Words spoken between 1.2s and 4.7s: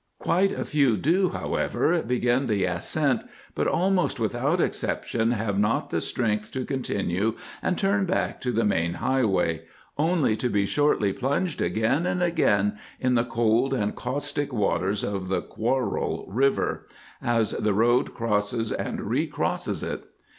however, begin the ascent, but almost without